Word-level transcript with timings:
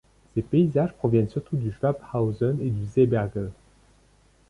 Ses 0.33 0.41
paysages 0.41 0.93
proviennent 0.93 1.29
surtout 1.29 1.57
de 1.57 1.69
Schwabhausen 1.69 2.57
et 2.59 2.71
du 2.71 2.87
Seeberge. 2.87 3.51